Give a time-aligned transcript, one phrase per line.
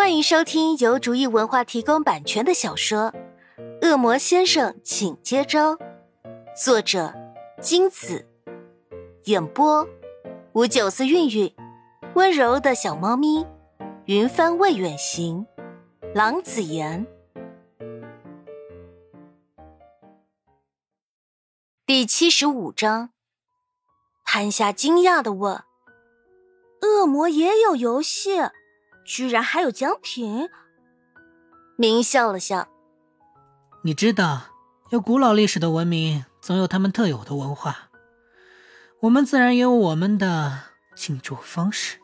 [0.00, 3.12] 欢迎收听由竹意文化提供版权的小说
[3.86, 5.74] 《恶魔先生，请接招》，
[6.56, 7.12] 作者
[7.60, 8.26] 金子，
[9.24, 9.86] 演播
[10.54, 11.54] 吴九思、韵韵，
[12.14, 13.46] 温柔的小猫咪，
[14.06, 15.46] 云帆未远行，
[16.14, 17.06] 郎子言，
[21.84, 23.10] 第七十五章。
[24.24, 25.62] 潘夏惊讶的问
[26.80, 28.30] ：“恶魔也有游戏？”
[29.10, 30.48] 居然还有奖品！
[31.76, 32.68] 明笑了笑。
[33.82, 34.42] 你知道，
[34.90, 37.90] 有古老历史的文明总有他们特有的文化，
[39.00, 40.60] 我们自然也有我们的
[40.94, 41.98] 庆祝方式。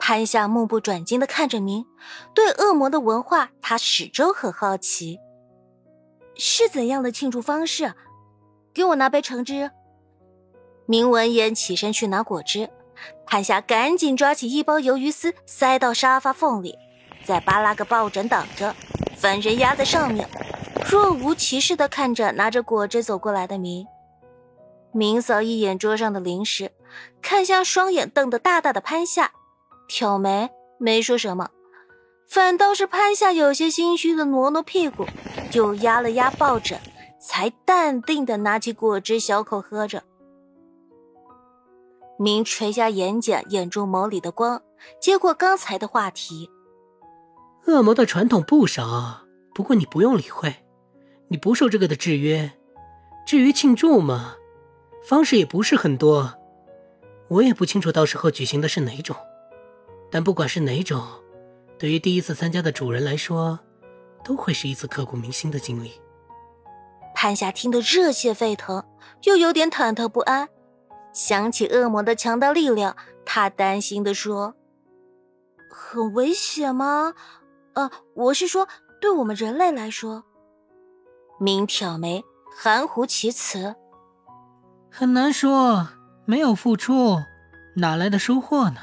[0.00, 1.86] 潘夏目不转睛的看着明，
[2.34, 5.20] 对恶魔的文化，他始终很好奇。
[6.34, 7.94] 是怎样的庆祝方式？
[8.72, 9.70] 给我拿杯橙汁。
[10.86, 12.68] 明闻言起身去拿果汁。
[13.34, 16.78] 潘夏赶紧抓起一包鱿鱼丝，塞到沙发缝里，
[17.24, 18.72] 再扒拉个抱枕挡着，
[19.16, 20.28] 翻身压在上面，
[20.88, 23.88] 若无其事的看着拿着果汁走过来的明。
[24.92, 26.70] 明扫一眼桌上的零食，
[27.20, 29.32] 看向双眼瞪得大大的潘夏，
[29.88, 30.48] 挑眉
[30.78, 31.48] 没说什么，
[32.28, 35.04] 反倒是潘夏有些心虚的挪挪屁股，
[35.50, 36.78] 又压了压抱枕，
[37.20, 40.04] 才淡定的拿起果汁小口喝着。
[42.18, 44.62] 明垂下眼睑，眼中眸里的光，
[45.00, 46.50] 接过刚才的话题。
[47.66, 50.54] 恶魔的传统不少，不过你不用理会，
[51.28, 52.52] 你不受这个的制约。
[53.26, 54.36] 至于庆祝嘛，
[55.08, 56.34] 方式也不是很多，
[57.28, 59.16] 我也不清楚到时候举行的是哪种。
[60.10, 61.02] 但不管是哪种，
[61.78, 63.58] 对于第一次参加的主人来说，
[64.22, 65.92] 都会是一次刻骨铭心的经历。
[67.14, 68.84] 潘夏听得热血沸腾，
[69.22, 70.48] 又有点忐忑不安。
[71.14, 74.54] 想起恶魔的强大力量，他担心的说
[75.70, 77.14] ：“很危险吗？
[77.74, 78.68] 呃，我是说，
[79.00, 80.24] 对我们人类来说。”
[81.40, 82.24] 明挑眉，
[82.56, 83.76] 含糊其辞
[84.90, 85.88] ：“很难说，
[86.24, 87.18] 没有付出，
[87.76, 88.80] 哪来的收获呢？”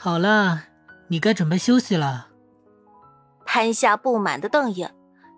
[0.00, 0.64] 好了，
[1.08, 2.28] 你该准备休息了。
[3.44, 4.94] 潘夏不满的瞪眼，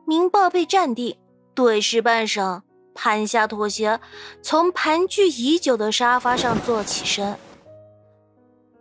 [0.06, 1.19] 明报备站定，
[1.54, 2.62] 对视半晌。
[3.00, 4.00] 潘夏妥协，
[4.42, 7.38] 从盘踞已久的沙发上坐起身。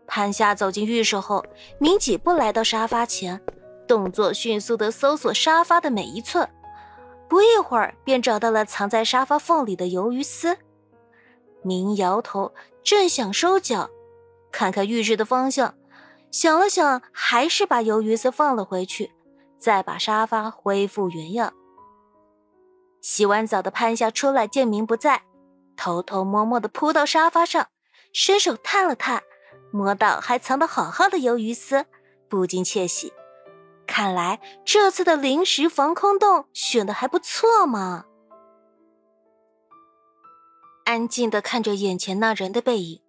[0.07, 1.45] 潘夏走进浴室后，
[1.77, 3.39] 明几步来到沙发前，
[3.87, 6.49] 动作迅速的搜索沙发的每一寸，
[7.29, 10.57] 不一会儿便找到了藏在沙发缝里的鱿鱼丝。
[11.61, 12.51] 明摇头，
[12.83, 13.87] 正想收脚，
[14.51, 15.75] 看看浴室的方向，
[16.31, 19.11] 想了想，还是把鱿鱼丝放了回去，
[19.59, 21.53] 再把沙发恢复原样。
[23.07, 25.23] 洗完澡的潘夏出来，见明不在，
[25.77, 27.69] 偷偷摸摸的扑到沙发上，
[28.11, 29.23] 伸手探了探，
[29.71, 31.85] 摸到还藏得好好的鱿鱼丝，
[32.27, 33.13] 不禁窃喜。
[33.87, 38.03] 看来这次的临时防空洞选的还不错嘛。
[40.83, 43.01] 安静的看着眼前那人的背影，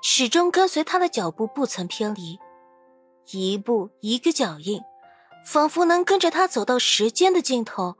[0.00, 2.38] 始终跟随他的脚步不曾偏离，
[3.30, 4.80] 一步一个脚印，
[5.44, 7.98] 仿佛能跟着他走到时间的尽头。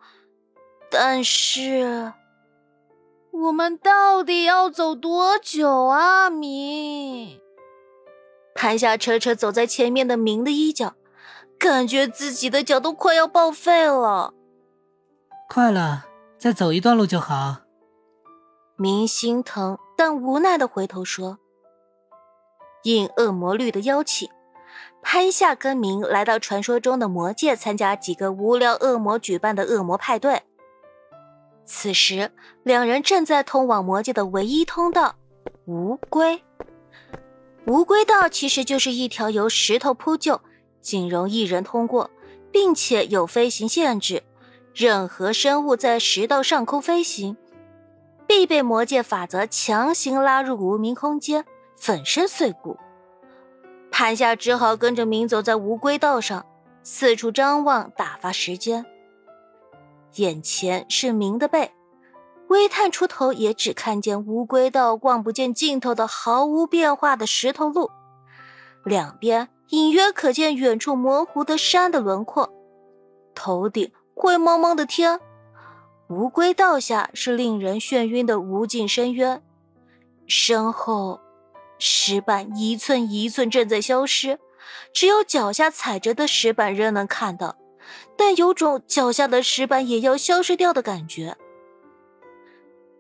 [0.97, 2.13] 但是，
[3.33, 7.41] 我们到底要走多久啊，明？
[8.55, 10.95] 潘夏扯扯走在前面的明的衣角，
[11.59, 14.35] 感觉自己的脚都快要报废了。
[15.49, 16.07] 快了，
[16.39, 17.57] 再走一段路就好。
[18.77, 21.41] 明心疼但无奈的回头说
[22.85, 24.31] ：“应恶魔律的邀请，
[25.03, 30.45] 潘夏跟明来到传说中的魔界，参加几个无聊恶魔举办的恶魔派对。”
[31.67, 32.31] 此时，
[32.63, 35.17] 两人正在通往魔界的唯一通道——
[35.67, 36.43] 无龟。
[37.67, 40.41] 无龟道其实就是一条由石头铺就、
[40.81, 42.11] 仅容一人通过，
[42.53, 44.23] 并且有飞行限制，
[44.75, 47.37] 任何生物在石道上空飞行，
[48.27, 52.77] 必被魔界法则强行拉入无名空间，粉身碎骨。
[53.91, 56.45] 潘夏只好跟着明走在无归道上，
[56.83, 58.85] 四处张望，打发时间。
[60.17, 61.73] 眼前是明的背，
[62.49, 67.91] 微探出头也只看见乌龟道望不见尽头的毫无变化的石头路，
[68.85, 72.53] 两边隐约可见远处模糊的山的轮廓，
[73.35, 75.19] 头顶灰蒙蒙的天，
[76.09, 79.43] 乌龟道下是令人眩晕的无尽深渊，
[80.29, 81.19] 身后
[81.79, 84.39] 石板一寸一寸正在消失，
[84.93, 87.57] 只有脚下踩着的石板仍能看到。
[88.17, 91.37] 但有种脚下的石板也要消失掉的感觉。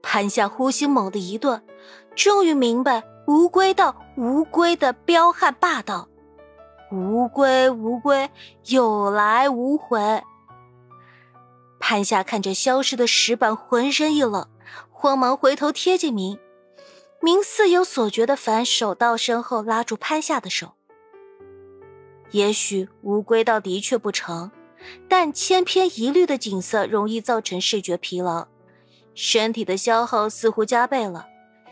[0.03, 1.65] 潘夏呼吸猛地一顿，
[2.15, 6.09] 终于明白乌龟道乌龟的彪悍霸道。
[6.93, 8.31] 乌龟，乌龟，
[8.67, 10.23] 有来无回。
[11.81, 14.49] 潘夏看着消失的石板，浑身一冷，
[14.91, 16.39] 慌忙回头贴近明。
[17.21, 20.73] 明似有所觉的反手到身后拉住潘夏的手。
[22.31, 24.51] 也许乌龟道的确不成，
[25.09, 28.49] 但千篇一律的景色容易造成视觉疲劳，
[29.15, 31.27] 身体的消耗似乎加倍了，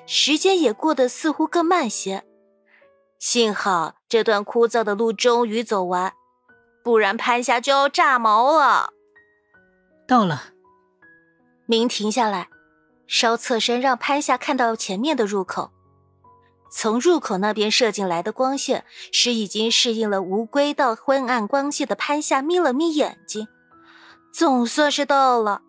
[0.07, 2.25] 时间也过得似乎更慢些。
[3.19, 6.13] 幸好这段枯燥的路终于走完，
[6.83, 8.91] 不然潘夏就要炸毛了。
[10.09, 10.43] 到了，
[11.67, 12.49] 明停下来。
[13.07, 15.71] 稍侧身，让潘夏看到前面的入口。
[16.75, 23.47] 从入口那边射进来的光线，使已经适应了无归道昏暗光线的潘夏眯了眯眼睛，
[24.33, 25.61] 总算是到了。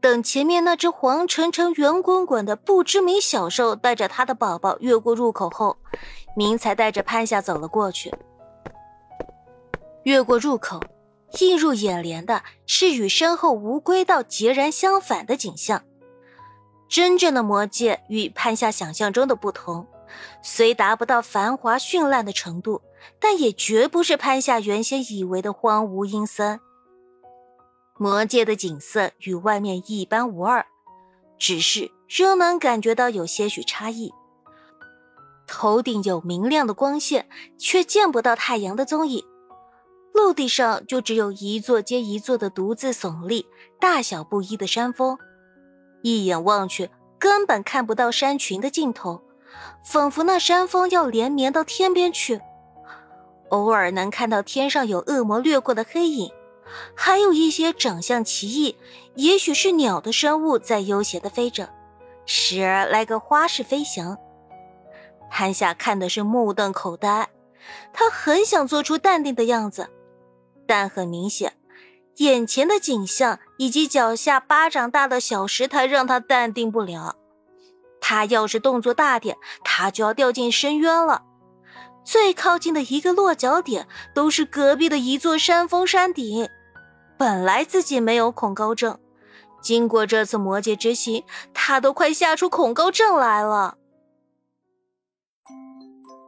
[0.00, 5.78] 等前面那只黄澄澄、圆滚滚的不知名小兽带着它的宝宝越过入口后，
[6.36, 8.12] 明才带着潘夏走了过去。
[10.02, 10.80] 越过入口，
[11.40, 15.82] 映入眼帘的是与身后无归道截然相反的景象。
[16.92, 19.86] 真正的魔界与潘夏想象中的不同，
[20.42, 22.82] 虽达不到繁华绚烂的程度，
[23.18, 26.60] 但也绝不是潘夏原先以为的荒芜阴森。
[27.96, 30.66] 魔界的景色与外面一般无二，
[31.38, 34.12] 只是仍能感觉到有些许差异。
[35.46, 37.26] 头顶有明亮的光线，
[37.58, 39.24] 却见不到太阳的踪影。
[40.12, 43.46] 陆地上就只有一座接一座的独自耸立、
[43.80, 45.16] 大小不一的山峰。
[46.02, 49.22] 一眼望去，根本看不到山群的尽头，
[49.84, 52.40] 仿佛那山峰要连绵到天边去。
[53.48, 56.32] 偶尔能看到天上有恶魔掠过的黑影，
[56.94, 58.76] 还有一些长相奇异，
[59.14, 61.68] 也许是鸟的生物在悠闲的飞着，
[62.24, 64.16] 时而来个花式飞翔。
[65.30, 67.28] 潘夏看的是目瞪口呆，
[67.92, 69.88] 他很想做出淡定的样子，
[70.66, 71.52] 但很明显。
[72.16, 77.16] 眼前的景象以及脚下巴掌大的小石台让他淡定不了。
[78.00, 81.22] 他要是动作大点，他就要掉进深渊了。
[82.04, 86.48] 最靠近的一个落脚点都是隔壁的一座山峰山顶。
[87.16, 88.98] 本来自己没有恐高症，
[89.62, 91.24] 经过这次魔界之行，
[91.54, 93.76] 他都快吓出恐高症来了。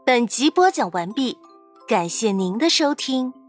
[0.07, 1.37] 本集播讲完毕，
[1.89, 3.44] 感谢您的收听。